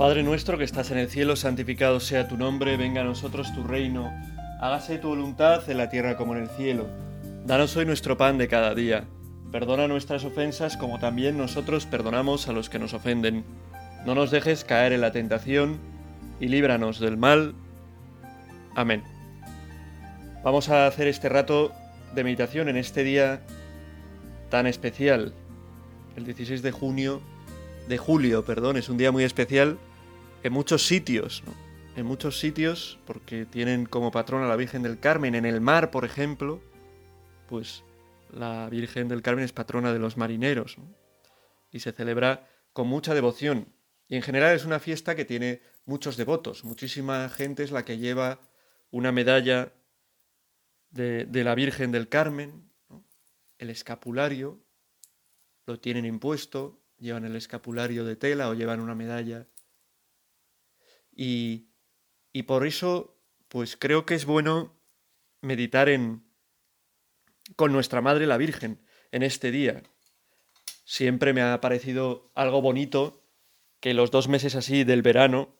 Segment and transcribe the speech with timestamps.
[0.00, 3.64] Padre nuestro que estás en el cielo, santificado sea tu nombre, venga a nosotros tu
[3.64, 4.10] reino,
[4.58, 6.86] hágase tu voluntad en la tierra como en el cielo.
[7.44, 9.04] Danos hoy nuestro pan de cada día.
[9.52, 13.44] Perdona nuestras ofensas como también nosotros perdonamos a los que nos ofenden.
[14.06, 15.78] No nos dejes caer en la tentación
[16.40, 17.54] y líbranos del mal.
[18.74, 19.04] Amén.
[20.42, 21.72] Vamos a hacer este rato
[22.14, 23.42] de meditación en este día
[24.48, 25.34] tan especial,
[26.16, 27.20] el 16 de junio,
[27.86, 29.76] de julio, perdón, es un día muy especial
[30.42, 31.42] en muchos sitios,
[31.96, 36.04] en muchos sitios, porque tienen como patrona la Virgen del Carmen, en el mar, por
[36.04, 36.60] ejemplo,
[37.48, 37.84] pues
[38.32, 40.76] la Virgen del Carmen es patrona de los marineros,
[41.70, 43.72] y se celebra con mucha devoción.
[44.08, 47.98] Y en general es una fiesta que tiene muchos devotos, muchísima gente es la que
[47.98, 48.40] lleva
[48.90, 49.72] una medalla
[50.90, 52.70] de, la Virgen del Carmen,
[53.58, 54.58] el escapulario,
[55.66, 59.46] lo tienen impuesto, llevan el escapulario de tela o llevan una medalla
[61.22, 63.14] y, por eso,
[63.48, 64.74] pues creo que es bueno
[65.42, 66.24] meditar en
[67.56, 68.80] con nuestra Madre la Virgen
[69.12, 69.82] en este día.
[70.86, 73.22] Siempre me ha parecido algo bonito
[73.80, 75.54] que los dos meses así del verano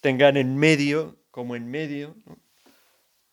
[0.00, 2.16] tengan en medio, como en medio,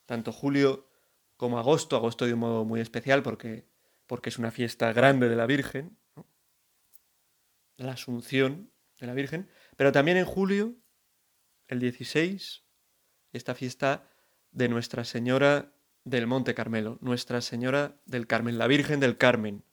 [0.06, 0.88] tanto julio
[1.36, 3.66] como agosto, agosto de un modo muy especial porque,
[4.06, 5.98] porque es una fiesta grande de la Virgen,
[7.78, 10.76] la Asunción de la Virgen, pero también en julio
[11.72, 12.64] el 16,
[13.32, 14.04] esta fiesta
[14.52, 15.72] de Nuestra Señora
[16.04, 19.64] del Monte Carmelo, Nuestra Señora del Carmen, la Virgen del Carmen,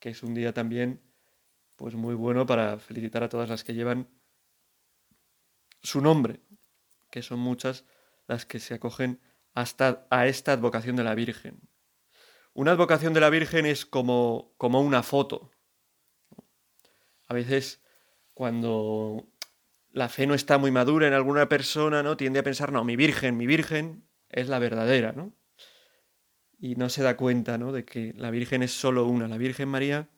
[0.00, 1.00] que es un día también
[1.76, 4.06] pues muy bueno para felicitar a todas las que llevan
[5.82, 6.40] su nombre,
[7.10, 7.86] que son muchas
[8.26, 9.18] las que se acogen
[9.54, 11.58] hasta a esta advocación de la Virgen.
[12.52, 15.50] Una advocación de la Virgen es como, como una foto.
[17.28, 17.80] A veces
[18.34, 19.32] cuando
[19.94, 22.16] la fe no está muy madura en alguna persona, ¿no?
[22.16, 25.32] Tiende a pensar, no, mi virgen, mi virgen es la verdadera, ¿no?
[26.58, 27.70] Y no se da cuenta, ¿no?
[27.70, 30.10] De que la virgen es solo una, la Virgen María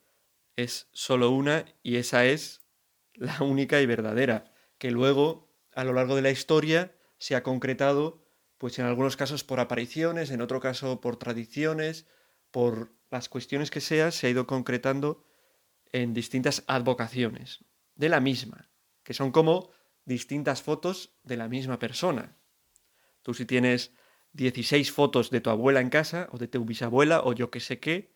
[0.57, 2.63] es solo una y esa es
[3.13, 8.27] la única y verdadera, que luego, a lo largo de la historia, se ha concretado,
[8.57, 12.07] pues en algunos casos por apariciones, en otro caso por tradiciones,
[12.51, 15.27] por las cuestiones que sea, se ha ido concretando
[15.93, 18.71] en distintas advocaciones de la misma,
[19.07, 19.71] que son como
[20.05, 22.37] distintas fotos de la misma persona.
[23.23, 23.95] Tú si tienes
[24.33, 27.79] 16 fotos de tu abuela en casa, o de tu bisabuela, o yo que sé
[27.79, 28.13] qué,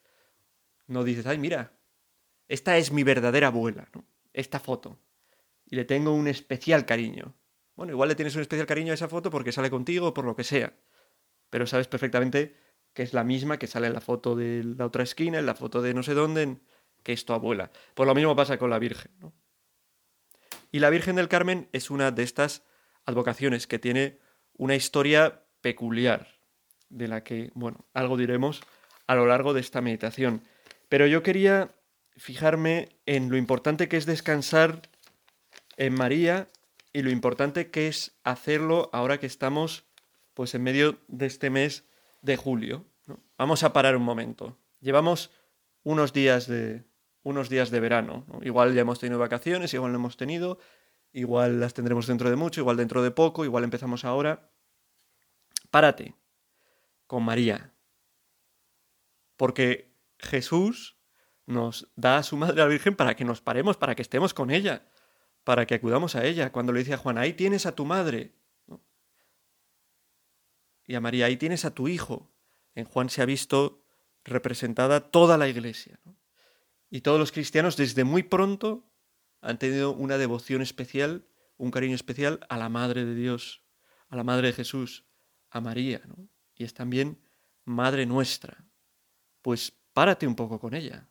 [0.88, 1.78] no dices, ay, mira,
[2.48, 4.04] esta es mi verdadera abuela, ¿no?
[4.32, 4.98] esta foto.
[5.64, 7.36] Y le tengo un especial cariño.
[7.76, 10.24] Bueno, igual le tienes un especial cariño a esa foto porque sale contigo o por
[10.24, 10.74] lo que sea.
[11.50, 12.56] Pero sabes perfectamente
[12.94, 15.54] que es la misma que sale en la foto de la otra esquina, en la
[15.54, 16.56] foto de no sé dónde,
[17.04, 17.70] que es tu abuela.
[17.94, 19.32] Pues lo mismo pasa con la Virgen, ¿no?
[20.72, 22.62] Y la Virgen del Carmen es una de estas
[23.04, 24.18] advocaciones que tiene
[24.54, 26.28] una historia peculiar,
[26.88, 28.60] de la que, bueno, algo diremos
[29.06, 30.42] a lo largo de esta meditación.
[30.88, 31.74] Pero yo quería
[32.16, 34.82] fijarme en lo importante que es descansar
[35.76, 36.48] en María
[36.92, 39.84] y lo importante que es hacerlo ahora que estamos
[40.34, 41.84] pues en medio de este mes
[42.22, 42.84] de julio.
[43.38, 44.58] Vamos a parar un momento.
[44.80, 45.30] Llevamos
[45.82, 46.84] unos días de,
[47.22, 48.26] unos días de verano.
[48.42, 50.58] Igual ya hemos tenido vacaciones, igual no hemos tenido,
[51.12, 54.50] igual las tendremos dentro de mucho, igual dentro de poco, igual empezamos ahora.
[55.70, 56.14] Párate
[57.06, 57.74] con María.
[59.36, 60.96] Porque Jesús
[61.46, 64.50] nos da a su Madre la Virgen para que nos paremos, para que estemos con
[64.50, 64.86] ella,
[65.44, 66.52] para que acudamos a ella.
[66.52, 68.34] Cuando le dice a Juan, ahí tienes a tu madre.
[70.86, 72.30] Y a María, ahí tienes a tu hijo.
[72.74, 73.84] En Juan se ha visto
[74.24, 75.98] representada toda la iglesia.
[76.04, 76.19] ¿no?
[76.90, 78.84] Y todos los cristianos desde muy pronto
[79.40, 83.62] han tenido una devoción especial, un cariño especial a la Madre de Dios,
[84.08, 85.06] a la Madre de Jesús,
[85.50, 86.28] a María, ¿no?
[86.54, 87.22] Y es también
[87.64, 88.66] Madre nuestra.
[89.40, 91.08] Pues párate un poco con ella.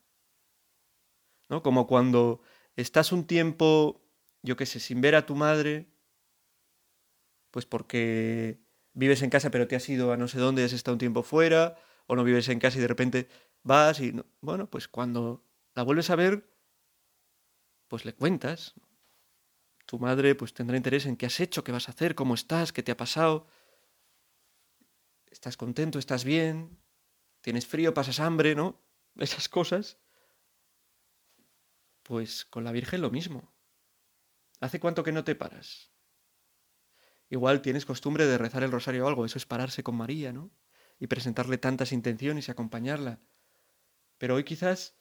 [1.48, 1.64] ¿No?
[1.64, 2.42] Como cuando
[2.76, 4.06] estás un tiempo,
[4.44, 5.90] yo qué sé, sin ver a tu madre,
[7.50, 8.60] pues porque
[8.94, 11.24] vives en casa pero te has ido a no sé dónde, has estado un tiempo
[11.24, 13.30] fuera, o no vives en casa y de repente
[13.64, 16.50] vas y, bueno, pues cuando la vuelves a ver,
[17.88, 18.74] pues le cuentas.
[19.86, 22.72] Tu madre pues tendrá interés en qué has hecho, qué vas a hacer, cómo estás,
[22.72, 23.48] qué te ha pasado.
[25.28, 26.00] ¿Estás contento?
[26.00, 26.80] ¿Estás bien?
[27.42, 27.94] ¿Tienes frío?
[27.94, 28.56] ¿Pasas hambre?
[28.56, 28.82] ¿No?
[29.16, 29.98] Esas cosas.
[32.04, 33.52] Pues con la Virgen lo mismo.
[34.60, 35.92] ¿Hace cuánto que no te paras?
[37.30, 40.52] Igual tienes costumbre de rezar el rosario o algo, eso es pararse con María, ¿no?
[41.00, 43.20] Y presentarle tantas intenciones y acompañarla.
[44.18, 44.96] Pero hoy quizás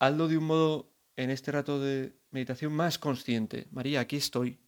[0.00, 3.68] hazlo de un modo en este rato de meditación más consciente.
[3.70, 4.58] María, aquí estoy.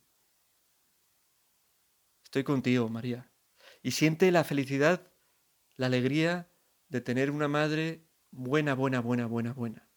[2.23, 3.33] Estoy contigo, María.
[3.83, 5.11] Y siente la felicidad,
[5.77, 6.53] la alegría
[6.89, 9.89] de tener una madre buena, buena, buena, buena, buena.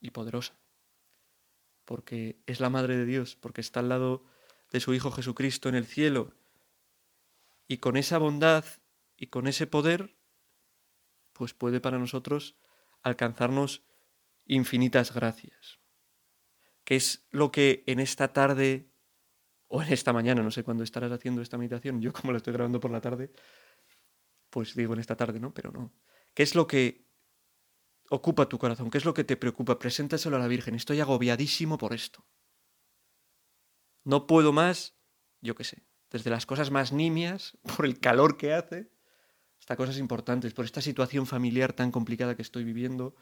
[0.00, 0.58] Y poderosa.
[1.84, 4.24] Porque es la madre de Dios, porque está al lado
[4.72, 6.34] de su Hijo Jesucristo en el cielo.
[7.68, 8.64] Y con esa bondad
[9.18, 10.16] y con ese poder,
[11.34, 12.56] pues puede para nosotros
[13.02, 13.82] alcanzarnos
[14.54, 15.80] infinitas gracias.
[16.84, 18.90] ¿Qué es lo que en esta tarde
[19.68, 22.52] o en esta mañana, no sé cuándo estarás haciendo esta meditación, yo como la estoy
[22.52, 23.30] grabando por la tarde,
[24.50, 25.54] pues digo en esta tarde, ¿no?
[25.54, 25.94] Pero no.
[26.34, 27.06] ¿Qué es lo que
[28.10, 28.90] ocupa tu corazón?
[28.90, 29.78] ¿Qué es lo que te preocupa?
[29.78, 30.74] Preséntaselo a la Virgen.
[30.74, 32.26] Estoy agobiadísimo por esto.
[34.02, 34.96] No puedo más,
[35.40, 38.90] yo qué sé, desde las cosas más nimias, por el calor que hace,
[39.60, 43.14] hasta cosas importantes, por esta situación familiar tan complicada que estoy viviendo,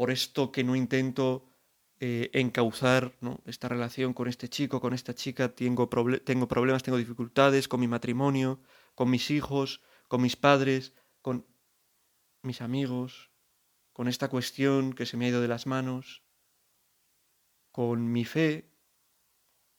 [0.00, 1.44] por esto que no intento
[1.98, 7.80] eh, encauzar esta relación con este chico, con esta chica, tengo, problemas, tengo dificultades con
[7.80, 8.62] mi matrimonio,
[8.94, 11.46] con mis hijos, con mis padres, con
[12.40, 13.30] mis amigos,
[13.92, 16.22] con esta cuestión que se me ha ido de las manos,
[17.70, 18.72] con mi fe.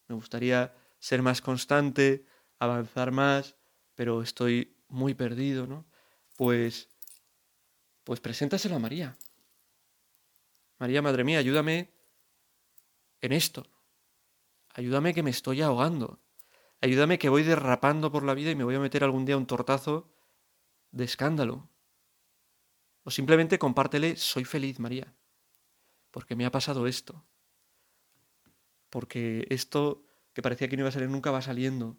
[0.08, 2.28] Me gustaría ser más constante,
[2.60, 3.56] avanzar más,
[3.96, 5.88] pero estoy muy perdido, ¿no?
[6.38, 6.90] Pues,
[8.04, 9.18] pues preséntaselo a María.
[10.82, 11.94] María, Madre mía, ayúdame
[13.22, 13.68] en esto.
[14.74, 16.20] Ayúdame que me estoy ahogando.
[16.82, 19.46] Ayúdame que voy derrapando por la vida y me voy a meter algún día un
[19.46, 20.12] tortazo
[20.90, 21.70] de escándalo.
[23.04, 25.14] O simplemente compártele, soy feliz, María,
[26.10, 27.24] porque me ha pasado esto.
[28.90, 30.04] Porque esto
[30.34, 31.96] que parecía que no iba a salir nunca va saliendo.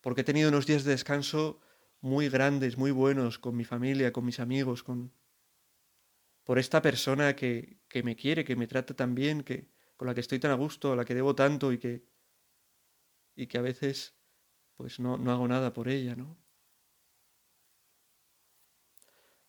[0.00, 1.60] Porque he tenido unos días de descanso
[2.00, 5.12] muy grandes, muy buenos con mi familia, con mis amigos, con,
[6.44, 10.14] por esta persona que, que me quiere, que me trata tan bien, que, con la
[10.14, 12.06] que estoy tan a gusto, a la que debo tanto y que,
[13.34, 14.14] y que a veces
[14.76, 16.36] pues no, no hago nada por ella, ¿no?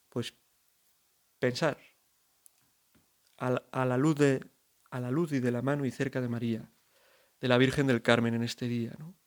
[0.09, 0.33] Pues
[1.39, 1.77] pensar
[3.37, 4.49] a, la luz de,
[4.89, 6.71] a la luz y de la mano y cerca de María,
[7.41, 9.17] de la Virgen del Carmen en este día, ¿no?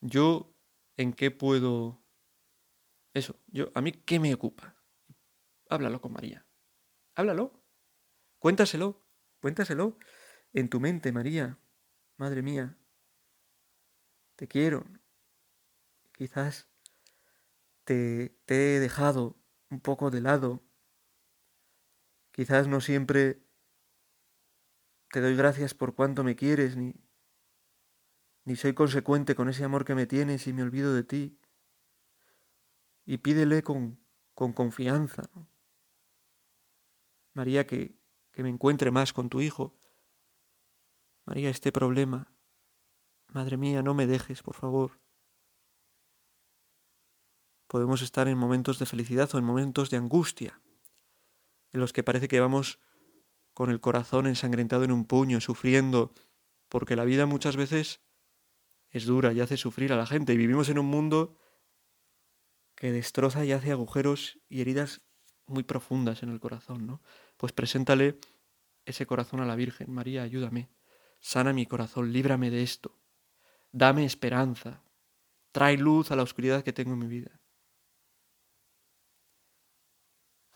[0.00, 0.54] Yo
[0.96, 2.00] en qué puedo
[3.12, 4.76] eso, yo a mí qué me ocupa.
[5.68, 6.46] Háblalo con María.
[7.20, 7.52] Háblalo.
[8.38, 9.04] Cuéntaselo.
[9.42, 9.98] Cuéntaselo
[10.54, 11.58] en tu mente, María.
[12.16, 12.78] Madre mía.
[14.36, 14.86] Te quiero.
[16.12, 16.70] Quizás
[17.84, 19.36] te, te he dejado
[19.68, 20.62] un poco de lado.
[22.32, 23.46] Quizás no siempre
[25.10, 26.94] te doy gracias por cuánto me quieres, ni,
[28.46, 31.38] ni soy consecuente con ese amor que me tienes y me olvido de ti.
[33.04, 34.02] Y pídele con,
[34.32, 35.28] con confianza.
[37.32, 37.96] María, que,
[38.32, 39.74] que me encuentre más con tu Hijo.
[41.24, 42.32] María, este problema.
[43.28, 45.00] Madre mía, no me dejes, por favor.
[47.68, 50.60] Podemos estar en momentos de felicidad o en momentos de angustia,
[51.72, 52.80] en los que parece que vamos
[53.54, 56.12] con el corazón ensangrentado en un puño, sufriendo,
[56.68, 58.00] porque la vida muchas veces
[58.88, 61.36] es dura y hace sufrir a la gente, y vivimos en un mundo
[62.74, 65.02] que destroza y hace agujeros y heridas
[65.50, 67.00] muy profundas en el corazón, ¿no?
[67.36, 68.18] Pues preséntale
[68.84, 69.92] ese corazón a la Virgen.
[69.92, 70.68] María, ayúdame.
[71.20, 72.96] Sana mi corazón, líbrame de esto.
[73.72, 74.82] Dame esperanza.
[75.52, 77.40] Trae luz a la oscuridad que tengo en mi vida.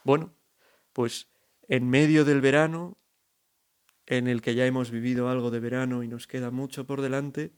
[0.04, 0.34] Bueno,
[0.92, 1.28] pues
[1.68, 2.98] en medio del verano,
[4.06, 7.52] en el que ya hemos vivido algo de verano y nos queda mucho por delante,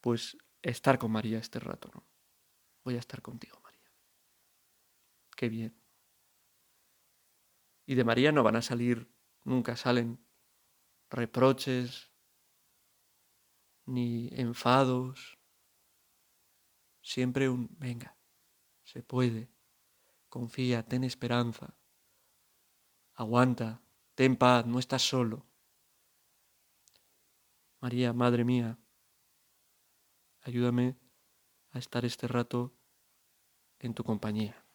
[0.00, 2.04] pues estar con María este rato, ¿no?
[2.84, 3.57] Voy a estar contigo.
[5.38, 5.80] Qué bien.
[7.86, 9.08] Y de María no van a salir,
[9.44, 10.18] nunca salen
[11.10, 12.10] reproches,
[13.86, 15.38] ni enfados.
[17.02, 18.18] Siempre un, venga,
[18.82, 19.48] se puede,
[20.28, 21.78] confía, ten esperanza,
[23.14, 23.80] aguanta,
[24.16, 25.46] ten paz, no estás solo.
[27.78, 28.76] María, Madre mía,
[30.40, 30.98] ayúdame
[31.70, 32.76] a estar este rato
[33.78, 34.67] en tu compañía.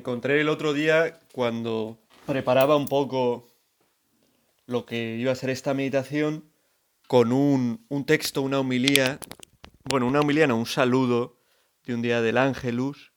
[0.00, 3.46] Encontré el otro día cuando preparaba un poco
[4.64, 6.50] lo que iba a ser esta meditación
[7.06, 9.18] con un, texto, una humilía,
[9.84, 11.38] bueno, una humilía, no, un saludo
[11.84, 13.12] de un día del Ángelus,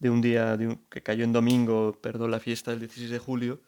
[0.00, 0.58] de un día
[0.90, 3.60] que cayó en domingo, perdón, la fiesta del 16 de julio,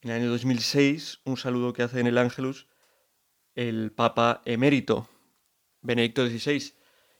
[0.00, 2.66] en el año 2006, un saludo que hace en el Ángelus
[3.54, 5.08] el Papa emérito,
[5.82, 6.74] Benedicto XVI,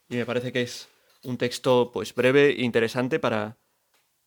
[0.09, 0.89] y me parece que es
[1.23, 3.59] un texto pues breve e interesante para,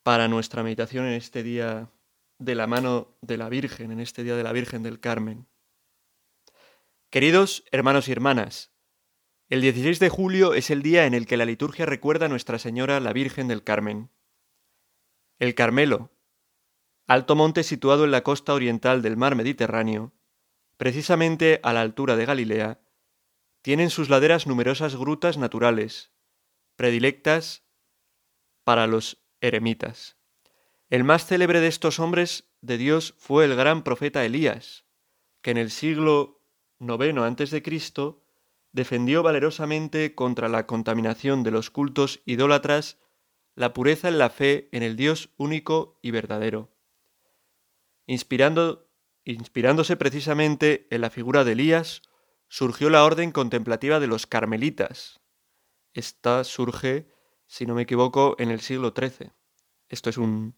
[0.08, 1.92] para nuestra meditación en este día
[2.38, 5.46] de la mano de la Virgen, en este día de la Virgen del Carmen.
[7.10, 8.72] Queridos hermanos y hermanas,
[9.50, 12.58] el 16 de julio es el día en el que la liturgia recuerda a Nuestra
[12.58, 14.10] Señora la Virgen del Carmen.
[15.38, 16.10] El Carmelo,
[17.06, 20.14] alto monte situado en la costa oriental del mar Mediterráneo,
[20.78, 22.80] precisamente a la altura de Galilea,
[23.60, 26.14] tiene en sus laderas numerosas grutas naturales,
[26.76, 27.66] predilectas
[28.64, 30.16] para los eremitas.
[30.90, 34.84] El más célebre de estos hombres de Dios fue el gran profeta Elías,
[35.42, 36.42] que en el siglo
[36.80, 37.62] IX a.C.
[38.72, 42.98] defendió valerosamente contra la contaminación de los cultos idólatras
[43.54, 46.70] la pureza en la fe en el Dios único y verdadero.
[48.06, 52.02] Inspirándose precisamente en la figura de Elías,
[52.48, 55.20] surgió la orden contemplativa de los carmelitas.
[55.92, 57.08] Esta surge,
[57.48, 59.32] si no me equivoco, en el siglo XIII.
[59.88, 60.54] Esto es un...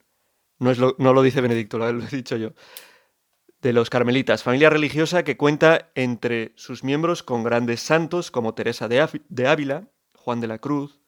[0.59, 2.51] No, es lo, no lo dice Benedicto, lo he dicho yo.
[3.63, 8.89] De los carmelitas, familia religiosa que cuenta entre sus miembros con grandes santos como Teresa
[8.89, 11.01] de Ávila, Juan de la Cruz,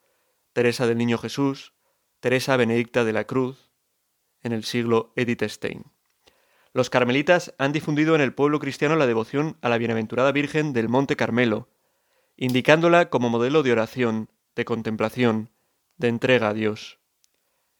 [0.52, 1.74] Teresa del Niño Jesús,
[2.20, 3.70] Teresa Benedicta de la Cruz,
[4.42, 5.84] en el siglo Edith Stein.
[6.74, 10.88] Los carmelitas han difundido en el pueblo cristiano la devoción a la bienaventurada Virgen del
[10.88, 11.68] Monte Carmelo,
[12.36, 15.50] indicándola como modelo de oración, de contemplación,
[16.02, 17.00] de entrega a Dios.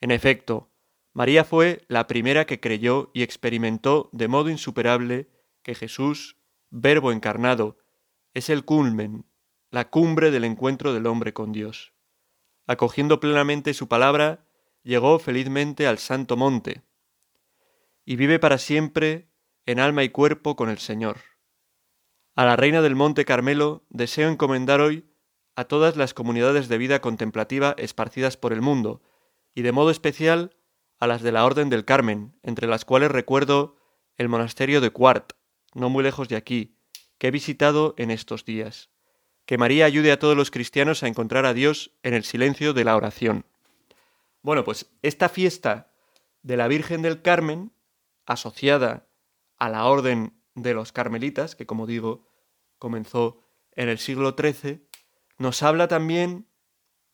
[0.00, 0.73] En efecto,
[1.12, 5.29] María fue la primera que creyó y experimentó de modo insuperable
[5.62, 6.38] que Jesús,
[6.71, 7.76] Verbo encarnado,
[8.33, 9.26] es el culmen,
[9.71, 11.93] la cumbre del encuentro del hombre con Dios.
[12.67, 14.47] Acogiendo plenamente su palabra,
[14.83, 16.83] llegó felizmente al Santo Monte,
[18.05, 19.29] y vive para siempre
[19.67, 21.19] en alma y cuerpo con el Señor.
[22.35, 25.12] A la Reina del Monte Carmelo deseo encomendar hoy
[25.57, 29.03] a todas las comunidades de vida contemplativa esparcidas por el mundo,
[29.55, 30.57] y de modo especial
[30.99, 33.77] a las de la Orden del Carmen, entre las cuales recuerdo
[34.17, 35.33] el monasterio de Cuart,
[35.75, 36.77] no muy lejos de aquí,
[37.19, 38.91] que he visitado en estos días.
[39.47, 42.85] Que María ayude a todos los cristianos a encontrar a Dios en el silencio de
[42.85, 43.45] la oración.
[44.43, 45.93] Bueno, pues esta fiesta
[46.43, 47.73] de la Virgen del Carmen
[48.27, 49.09] asociada
[49.59, 52.29] a la orden de los carmelitas, que como digo,
[52.79, 53.41] comenzó
[53.75, 54.87] en el siglo XIII,
[55.39, 56.49] nos habla también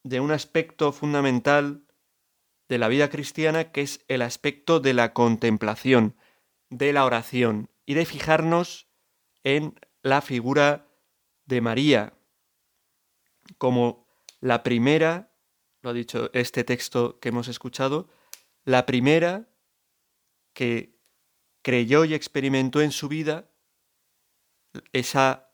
[0.02, 1.84] de un aspecto fundamental
[2.68, 6.16] de la vida cristiana que es el aspecto de la contemplación,
[6.70, 8.88] de la oración y de fijarnos
[9.42, 10.86] en la figura
[11.46, 12.14] de María.
[13.56, 14.06] Como
[14.40, 15.32] la primera,
[15.80, 18.08] lo ha dicho este texto que hemos escuchado,
[18.64, 19.48] la primera
[20.52, 20.98] que
[21.62, 23.50] creyó y experimentó en su vida
[24.92, 25.50] esa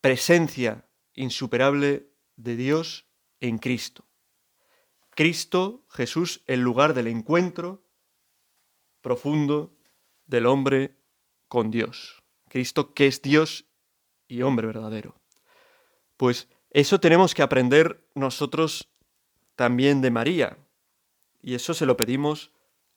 [0.00, 0.85] presencia
[1.16, 3.06] insuperable de Dios
[3.40, 4.04] en Cristo.
[5.10, 7.82] Cristo, Jesús, el lugar del encuentro
[9.00, 9.74] profundo
[10.26, 10.96] del hombre
[11.48, 12.22] con Dios.
[12.48, 13.66] Cristo que es Dios
[14.28, 15.16] y hombre verdadero.
[16.16, 18.88] Pues eso tenemos que aprender nosotros
[19.54, 20.58] también de María.
[21.40, 22.52] Y eso se lo pedimos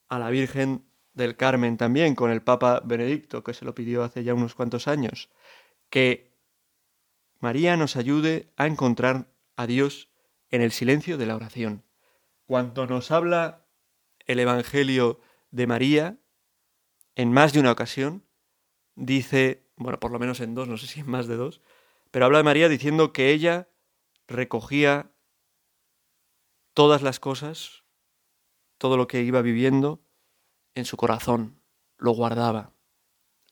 [0.10, 4.24] a la Virgen del Carmen también con el Papa Benedicto, que se lo pidió hace
[4.24, 5.30] ya unos cuantos años,
[5.90, 6.28] que
[7.39, 10.10] María nos ayude a encontrar a Dios
[10.50, 11.86] en el silencio de la oración.
[12.46, 13.65] Cuando nos habla
[14.25, 15.19] el Evangelio
[15.51, 16.19] de María,
[17.15, 18.25] en más de una ocasión,
[18.96, 21.62] dice, bueno, por lo menos en dos, no sé si en más de dos,
[22.12, 23.69] pero habla de María diciendo que ella
[24.27, 25.12] recogía
[26.74, 27.86] todas las cosas,
[28.77, 30.03] todo lo que iba viviendo,
[30.75, 31.62] en su corazón,
[31.98, 32.74] lo guardaba,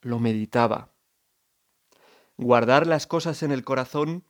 [0.02, 0.94] lo meditaba.
[2.38, 4.24] Guardar las cosas en el corazón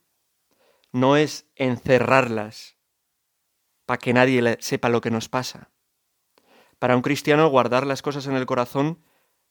[0.91, 2.77] no es encerrarlas
[3.85, 5.71] para que nadie sepa lo que nos pasa.
[6.79, 9.03] Para un cristiano guardar las cosas en el corazón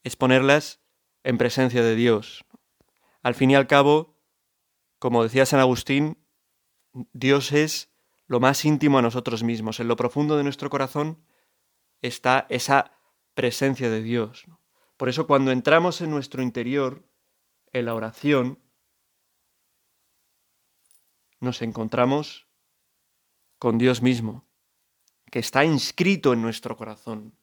[0.03, 0.79] es ponerlas
[1.23, 2.45] en presencia de Dios.
[3.21, 4.17] Al fin y al cabo,
[4.99, 6.17] como decía San Agustín,
[7.13, 7.91] Dios es
[8.27, 9.79] lo más íntimo a nosotros mismos.
[9.79, 11.23] En lo profundo de nuestro corazón
[12.01, 12.91] está esa
[13.33, 14.45] presencia de Dios.
[14.97, 17.06] Por eso cuando entramos en nuestro interior,
[17.73, 18.59] en la oración,
[21.39, 22.47] nos encontramos
[23.59, 24.45] con Dios mismo,
[25.31, 27.33] que está inscrito en nuestro corazón.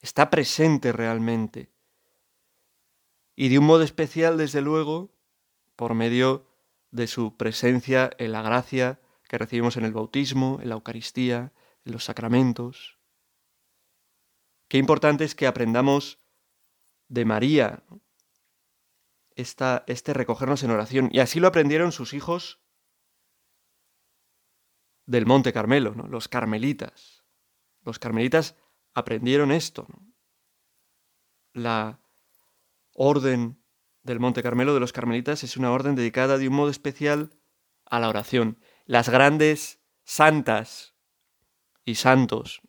[0.00, 1.70] Está presente realmente.
[3.36, 5.10] Y de un modo especial, desde luego,
[5.76, 6.46] por medio
[6.90, 11.52] de su presencia en la gracia que recibimos en el bautismo, en la Eucaristía,
[11.84, 12.98] en los sacramentos.
[14.68, 16.18] Qué importante es que aprendamos
[17.08, 17.82] de María
[19.34, 21.08] esta, este recogernos en oración.
[21.12, 22.60] Y así lo aprendieron sus hijos
[25.06, 26.06] del Monte Carmelo, ¿no?
[26.06, 27.24] los carmelitas.
[27.82, 28.56] Los carmelitas
[28.94, 29.86] aprendieron esto.
[31.52, 32.00] La
[32.92, 33.62] orden
[34.02, 37.38] del Monte Carmelo de los carmelitas es una orden dedicada de un modo especial
[37.84, 38.58] a la oración.
[38.86, 40.94] Las grandes santas
[41.84, 42.62] y santos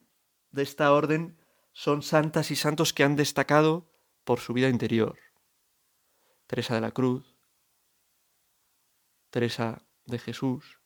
[0.50, 1.38] de esta orden
[1.72, 3.90] son santas y santos que han destacado
[4.24, 5.18] por su vida interior.
[6.46, 7.36] Teresa de la Cruz,
[9.30, 10.80] Teresa de Jesús,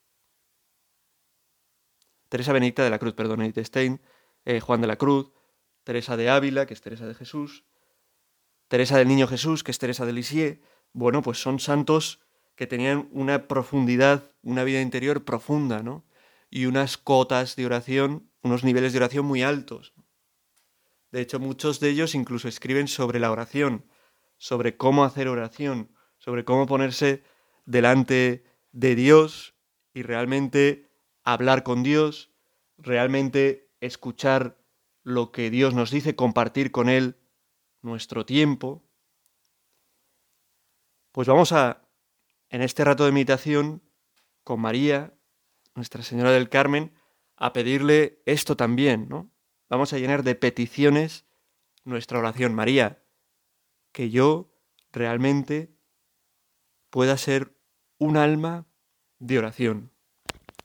[2.28, 4.00] Teresa Benedicta de la Cruz, perdón, Edith Stein,
[4.44, 5.32] eh, Juan de la Cruz,
[5.84, 7.64] Teresa de Ávila, que es Teresa de Jesús,
[8.68, 10.60] Teresa del Niño Jesús, que es Teresa de Lisieux,
[10.92, 12.20] bueno, pues son santos
[12.54, 16.04] que tenían una profundidad, una vida interior profunda, ¿no?
[16.50, 19.92] Y unas cotas de oración, unos niveles de oración muy altos.
[21.10, 23.86] De hecho, muchos de ellos incluso escriben sobre la oración,
[24.40, 27.22] sobre cómo hacer oración, sobre cómo ponerse
[27.66, 28.42] delante
[28.72, 29.54] de Dios
[29.92, 30.88] y realmente
[31.22, 32.32] hablar con Dios,
[32.78, 34.56] realmente escuchar
[35.02, 37.18] lo que Dios nos dice, compartir con Él
[37.82, 38.82] nuestro tiempo.
[41.12, 41.86] Pues vamos a,
[42.48, 43.82] en este rato de meditación,
[44.42, 45.12] con María,
[45.74, 46.94] Nuestra Señora del Carmen,
[47.36, 49.30] a pedirle esto también, ¿no?
[49.68, 51.26] Vamos a llenar de peticiones
[51.84, 52.54] nuestra oración.
[52.54, 53.04] María,
[53.92, 54.52] que yo
[54.92, 55.76] realmente
[56.90, 57.56] pueda ser
[57.98, 58.66] un alma
[59.18, 59.92] de oración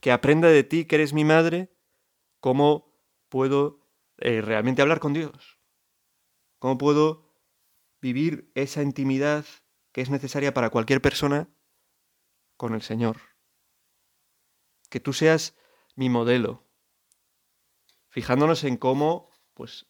[0.06, 1.76] que aprenda de ti, que eres mi madre,
[2.40, 2.96] cómo
[3.28, 5.60] puedo eh, realmente hablar con Dios,
[6.60, 7.34] cómo puedo
[8.02, 9.46] vivir esa intimidad
[9.92, 11.50] que es necesaria para cualquier persona
[12.56, 13.18] con el Señor.
[14.92, 15.56] Que tú seas
[15.96, 16.68] mi modelo,
[18.10, 19.88] fijándonos en cómo, pues,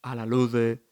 [0.00, 0.82] a la luz de,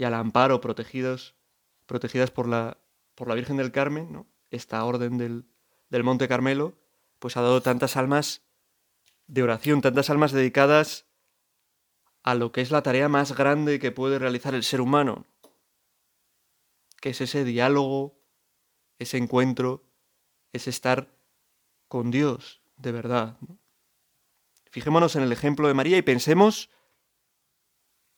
[0.00, 1.36] y al amparo protegidos,
[1.84, 2.78] protegidas por la,
[3.14, 4.26] por la Virgen del Carmen, ¿no?
[4.50, 5.44] esta orden del,
[5.90, 6.78] del Monte Carmelo,
[7.18, 8.40] pues ha dado tantas almas
[9.26, 11.04] de oración, tantas almas dedicadas
[12.22, 15.26] a lo que es la tarea más grande que puede realizar el ser humano,
[17.02, 18.18] que es ese diálogo,
[18.98, 19.84] ese encuentro,
[20.54, 21.14] ese estar
[21.88, 23.36] con Dios de verdad.
[24.70, 26.70] Fijémonos en el ejemplo de María y pensemos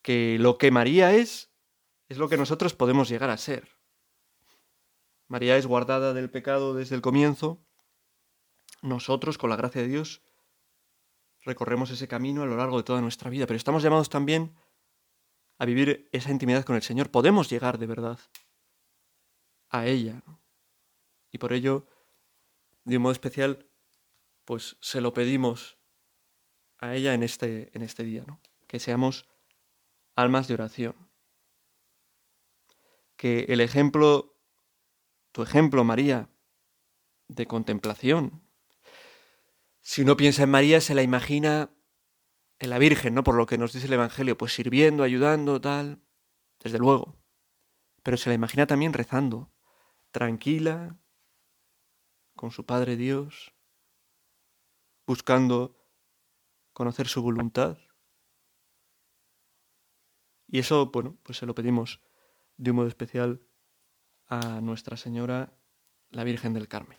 [0.00, 1.51] que lo que María es
[2.12, 3.68] es lo que nosotros podemos llegar a ser.
[5.28, 7.64] María es guardada del pecado desde el comienzo,
[8.82, 10.20] nosotros, con la gracia de Dios,
[11.40, 14.54] recorremos ese camino a lo largo de toda nuestra vida, pero estamos llamados también
[15.56, 17.10] a vivir esa intimidad con el Señor.
[17.10, 18.18] Podemos llegar de verdad
[19.70, 20.22] a ella.
[21.30, 21.86] Y por ello,
[22.84, 23.70] de un modo especial,
[24.44, 25.78] pues se lo pedimos
[26.76, 28.38] a ella en este, en este día, ¿no?
[28.66, 29.30] que seamos
[30.14, 31.11] almas de oración.
[33.22, 34.36] Que el ejemplo,
[35.30, 36.28] tu ejemplo, María,
[37.28, 38.42] de contemplación,
[39.80, 41.70] si uno piensa en María, se la imagina
[42.58, 43.22] en la Virgen, ¿no?
[43.22, 46.02] Por lo que nos dice el Evangelio, pues sirviendo, ayudando, tal,
[46.58, 47.16] desde luego.
[48.02, 49.52] Pero se la imagina también rezando,
[50.10, 50.98] tranquila,
[52.34, 53.54] con su Padre Dios,
[55.06, 55.76] buscando
[56.72, 57.78] conocer su voluntad.
[60.48, 62.00] Y eso, bueno, pues se lo pedimos
[62.56, 63.42] de un modo especial
[64.26, 65.58] a Nuestra Señora,
[66.10, 66.98] la Virgen del Carmen.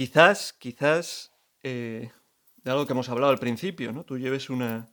[0.00, 1.30] Quizás, quizás,
[1.62, 2.10] eh,
[2.56, 4.02] de algo que hemos hablado al principio, ¿no?
[4.02, 4.88] Tú lleves una,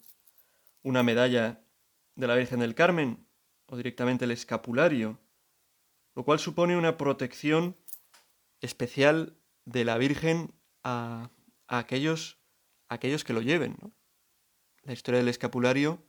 [0.84, 1.62] una medalla
[2.16, 3.26] de la Virgen del Carmen
[3.68, 5.18] o directamente el escapulario,
[6.14, 7.78] lo cual supone una protección
[8.60, 11.32] especial de la Virgen a,
[11.70, 12.38] aquellos,
[12.90, 13.78] aquellos que lo lleven.
[14.84, 16.04] La historia del escapulario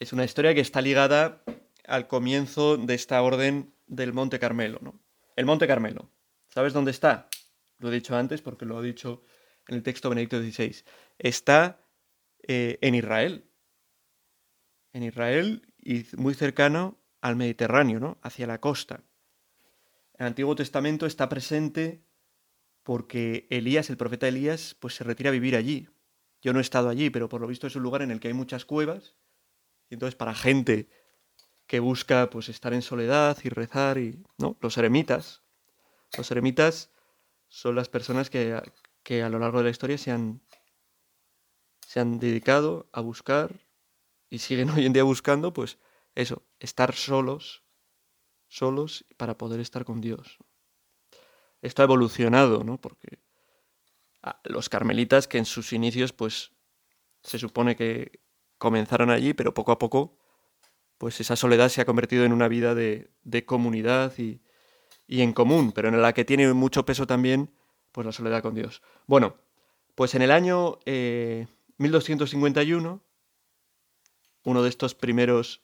[0.00, 1.42] es una historia que está ligada
[1.86, 4.80] al comienzo de esta orden del Monte Carmelo.
[4.82, 5.00] ¿no?
[5.34, 6.10] El Monte Carmelo,
[6.48, 7.30] ¿sabes dónde está?
[7.78, 9.22] Lo he dicho antes porque lo ha dicho
[9.68, 10.84] en el texto Benedicto XVI,
[11.18, 11.84] está
[12.42, 13.50] eh, en Israel.
[14.92, 18.18] En Israel y muy cercano al Mediterráneo, ¿no?
[18.22, 19.02] Hacia la costa.
[20.14, 22.02] El Antiguo Testamento está presente
[22.82, 25.88] porque Elías, el profeta Elías, pues se retira a vivir allí.
[26.40, 28.28] Yo no he estado allí, pero por lo visto es un lugar en el que
[28.28, 29.16] hay muchas cuevas.
[29.90, 30.88] Y entonces para gente
[31.66, 35.42] que busca pues estar en soledad y rezar y no, los eremitas.
[36.16, 36.90] Los eremitas
[37.48, 38.60] son las personas que,
[39.02, 40.42] que a lo largo de la historia se han,
[41.86, 43.66] se han dedicado a buscar
[44.28, 45.78] y siguen hoy en día buscando, pues
[46.14, 47.64] eso, estar solos,
[48.48, 50.38] solos para poder estar con Dios.
[51.62, 52.80] Esto ha evolucionado, ¿no?
[52.80, 53.20] Porque
[54.44, 56.52] los carmelitas que en sus inicios, pues
[57.22, 58.20] se supone que
[58.58, 60.18] comenzaron allí, pero poco a poco,
[60.98, 64.45] pues esa soledad se ha convertido en una vida de, de comunidad y,
[65.06, 67.50] y en común, pero en la que tiene mucho peso también
[67.92, 68.82] pues la soledad con Dios.
[69.06, 69.36] Bueno,
[69.94, 70.78] pues en el año
[71.78, 73.06] 1251, eh,
[74.44, 75.62] uno de estos primeros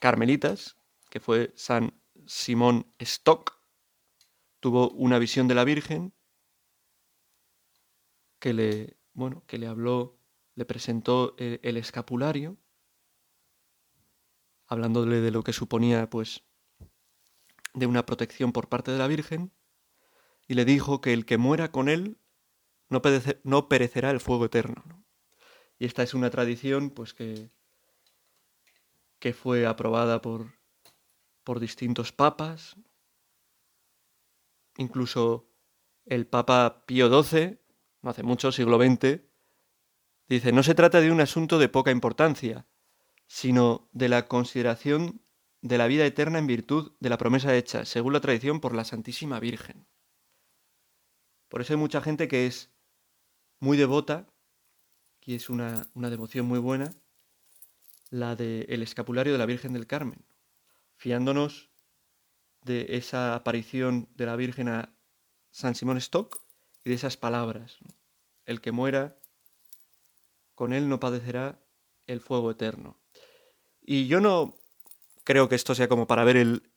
[0.00, 0.76] carmelitas,
[1.10, 1.92] que fue San
[2.26, 3.58] Simón Stock,
[4.60, 6.14] tuvo una visión de la Virgen
[8.38, 10.18] que le, bueno, que le habló,
[10.54, 12.56] le presentó eh, el escapulario,
[14.66, 16.44] hablándole de lo que suponía, pues,
[17.74, 19.52] de una protección por parte de la Virgen,
[20.46, 22.18] y le dijo que el que muera con él
[22.88, 25.04] no, perecerá el fuego eterno.
[25.78, 27.50] Y esta es una tradición pues que,
[29.18, 30.52] que fue aprobada por,
[31.42, 32.76] por distintos papas,
[34.76, 35.48] incluso
[36.06, 37.58] el Papa Pío XII,
[38.02, 39.22] no hace mucho, siglo XX,
[40.28, 42.66] dice, no se trata de un asunto de poca importancia,
[43.26, 45.23] sino de la consideración
[45.64, 48.84] de la vida eterna en virtud de la promesa hecha, según la tradición, por la
[48.84, 49.86] Santísima Virgen.
[51.48, 52.70] Por eso hay mucha gente que es
[53.60, 54.28] muy devota,
[55.22, 56.92] y es una, devoción muy buena,
[58.10, 60.22] la del escapulario de la Virgen del Carmen,
[60.96, 61.70] fiándonos
[62.60, 64.94] de esa aparición de la Virgen a
[65.50, 66.42] San Simón Stock
[66.84, 67.78] y de esas palabras.
[68.44, 69.16] El que muera,
[70.54, 71.58] con él no padecerá
[72.06, 72.98] el fuego eterno.
[73.80, 74.58] Y yo no
[75.24, 76.70] creo que esto sea como para ver el,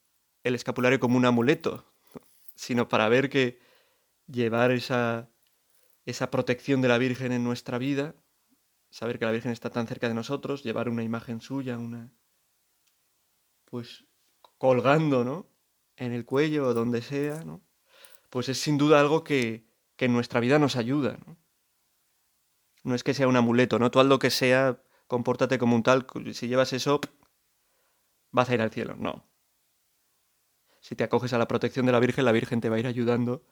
[0.44, 1.86] el escapulario como un amuleto,
[2.56, 3.60] sino para ver que
[4.28, 5.30] llevar esa,
[6.06, 8.16] esa protección de la Virgen en nuestra vida,
[8.90, 12.12] saber que la Virgen está tan cerca de nosotros, llevar una imagen suya, una...
[13.66, 14.06] pues
[14.58, 15.48] colgando, ¿no?
[15.96, 17.62] En el cuello o donde sea, ¿no?
[18.30, 21.38] Pues es sin duda algo que, que en nuestra vida nos ayuda, ¿no?
[22.84, 23.92] No es que sea un amuleto, ¿no?
[23.92, 27.02] Tú haz lo que sea, compórtate como un tal, si llevas eso,
[28.38, 28.96] vas a ir al cielo.
[28.98, 29.26] No.
[30.80, 32.88] Si te acoges a la protección de la Virgen, la Virgen te va a ir
[32.88, 33.44] ayudando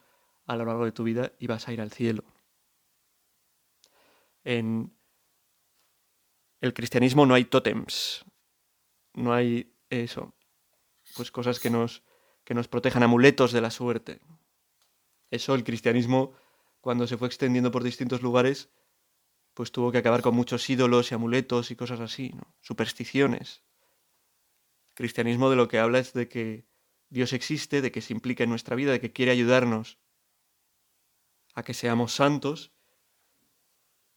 [0.46, 2.24] a lo largo de tu vida y vas a ir al cielo.
[4.44, 4.96] En
[6.62, 8.24] el cristianismo no hay tótems,
[9.14, 10.36] no hay eso,
[11.16, 12.04] pues cosas que nos,
[12.44, 14.22] que nos protejan, amuletos de la suerte.
[15.32, 16.34] Eso el cristianismo,
[16.80, 18.70] cuando se fue extendiendo por distintos lugares,
[19.56, 22.54] pues tuvo que acabar con muchos ídolos y amuletos y cosas así, ¿no?
[22.62, 23.65] supersticiones.
[24.96, 26.66] Cristianismo de lo que habla es de que
[27.10, 30.00] Dios existe, de que se implica en nuestra vida, de que quiere ayudarnos
[31.54, 32.74] a que seamos santos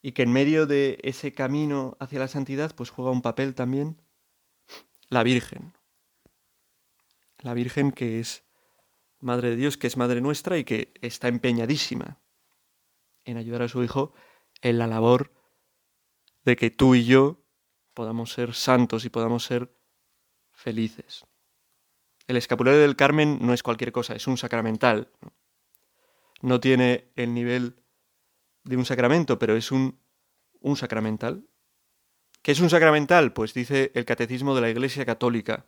[0.01, 4.01] y que en medio de ese camino hacia la santidad pues juega un papel también
[5.09, 5.73] la Virgen.
[7.39, 8.43] La Virgen que es
[9.19, 12.19] Madre de Dios, que es Madre nuestra y que está empeñadísima
[13.25, 14.13] en ayudar a su Hijo
[14.61, 15.33] en la labor
[16.43, 17.43] de que tú y yo
[17.93, 19.78] podamos ser santos y podamos ser
[20.59, 21.25] felices.
[22.27, 25.11] El escapulario del Carmen no es cualquier cosa, es un sacramental
[26.41, 27.75] no tiene el nivel
[28.63, 29.99] de un sacramento, pero es un,
[30.59, 31.45] un sacramental.
[32.41, 33.33] ¿Qué es un sacramental?
[33.33, 35.65] Pues dice el Catecismo de la Iglesia Católica.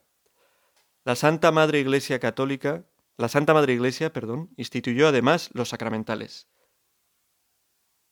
[1.03, 2.85] La Santa Madre Iglesia Católica,
[3.17, 6.47] la Santa Madre Iglesia, perdón, instituyó además los sacramentales.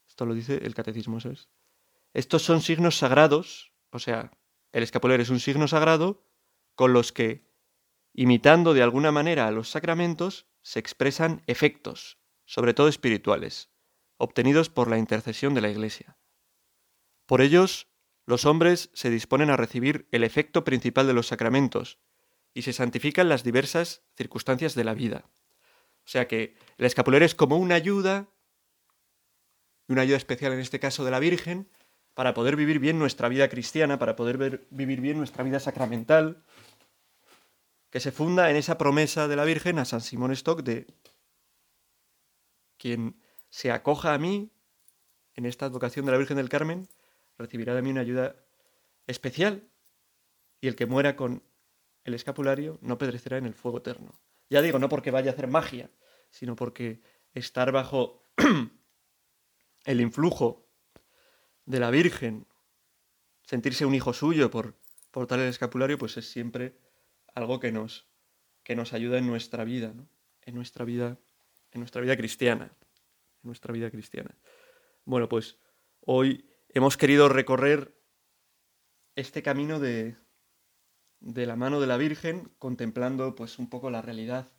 [0.08, 1.50] Esto lo dice el Catecismo, ¿sabes?
[2.14, 4.32] Estos son signos sagrados, o sea,
[4.72, 6.26] el escapulario es un signo sagrado
[6.80, 7.44] con los que,
[8.14, 13.70] imitando de alguna manera a los sacramentos, se expresan efectos, sobre todo espirituales,
[14.16, 16.18] obtenidos por la intercesión de la Iglesia.
[17.26, 17.90] Por ellos,
[18.26, 22.00] los hombres se disponen a recibir el efecto principal de los sacramentos
[22.54, 25.30] y se santifican las diversas circunstancias de la vida.
[26.06, 28.30] O sea que el escapulario es como una ayuda,
[29.90, 31.70] una ayuda especial en este caso de la Virgen,
[32.14, 36.44] para poder vivir bien nuestra vida cristiana, para poder vivir bien nuestra vida sacramental,
[37.90, 40.88] que se funda en esa promesa de la Virgen a San Simón Stock de
[42.78, 44.52] quien se acoja a mí
[45.36, 46.88] en esta advocación de la Virgen del Carmen,
[47.38, 48.36] recibirá de mí una ayuda
[49.08, 49.70] especial.
[50.62, 51.44] Y el que muera con
[52.04, 54.20] el escapulario no perecerá en el fuego eterno.
[54.50, 55.90] Ya digo, no porque vaya a hacer magia,
[56.30, 57.02] sino porque
[57.34, 58.30] estar bajo
[59.86, 60.68] el influjo
[61.66, 62.48] de la Virgen,
[63.44, 64.76] sentirse un hijo suyo por
[65.12, 66.78] portar el escapulario, pues es siempre
[67.40, 68.08] algo que nos,
[68.64, 69.94] que nos ayuda en nuestra vida,
[70.42, 71.18] en nuestra vida,
[71.72, 72.66] en nuestra vida cristiana,
[73.42, 74.38] en nuestra vida cristiana.
[75.06, 75.58] Bueno, pues
[76.02, 77.96] hoy hemos querido recorrer
[79.16, 80.18] este camino de,
[81.20, 84.52] de la mano de la Virgen, contemplando pues un poco la realidad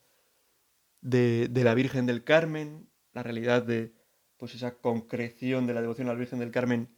[1.01, 3.95] de, de, la Virgen del Carmen, la realidad de
[4.37, 6.97] pues esa concreción de la devoción a la Virgen del Carmen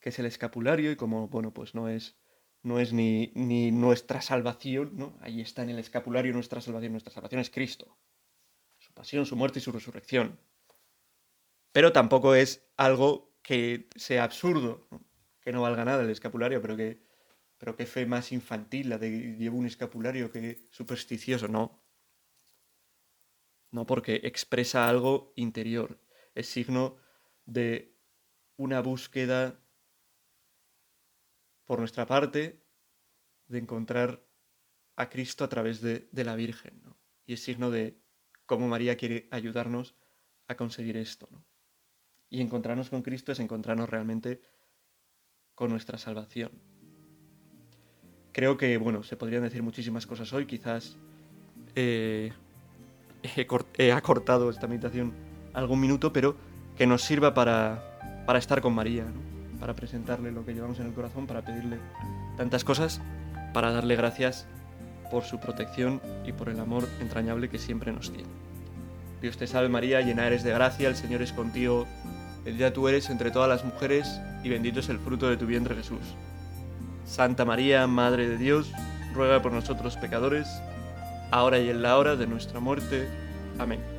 [0.00, 2.16] que es el escapulario y como bueno pues no es
[2.62, 5.16] no es ni, ni nuestra salvación, ¿no?
[5.20, 7.98] Ahí está en el escapulario nuestra salvación, nuestra salvación es Cristo,
[8.78, 10.38] su pasión, su muerte y su resurrección.
[11.72, 14.88] Pero tampoco es algo que sea absurdo,
[15.40, 17.06] que no valga nada el escapulario, pero que,
[17.56, 21.84] pero que fe más infantil la de llevo un escapulario que supersticioso, no.
[23.70, 26.00] No, porque expresa algo interior,
[26.34, 26.96] es signo
[27.44, 27.96] de
[28.56, 29.60] una búsqueda
[31.68, 32.64] por nuestra parte
[33.46, 34.24] de encontrar
[34.96, 36.82] a Cristo a través de, la Virgen,
[37.26, 38.00] Y es signo de
[38.46, 39.94] cómo María quiere ayudarnos
[40.48, 41.28] a conseguir esto,
[42.30, 44.40] Y encontrarnos con Cristo es encontrarnos realmente
[45.54, 46.52] con nuestra salvación.
[48.32, 50.96] Creo que, bueno, se podrían decir muchísimas cosas hoy, quizás
[51.74, 52.32] eh,
[53.76, 55.12] he, acortado esta meditación
[55.52, 56.34] algún minuto, pero
[56.78, 59.04] que nos sirva para, para estar con María,
[59.60, 61.78] para presentarle lo que llevamos en el corazón, para pedirle
[62.36, 63.00] tantas cosas,
[63.52, 64.46] para darle gracias
[65.10, 68.28] por su protección y por el amor entrañable que siempre nos tiene.
[69.20, 71.86] Dios te salve María, llena eres de gracia, el Señor es contigo,
[72.44, 75.74] bendita tú eres entre todas las mujeres y bendito es el fruto de tu vientre
[75.74, 76.14] Jesús.
[77.04, 78.70] Santa María, Madre de Dios,
[79.14, 80.46] ruega por nosotros pecadores,
[81.30, 83.08] ahora y en la hora de nuestra muerte.
[83.58, 83.97] Amén.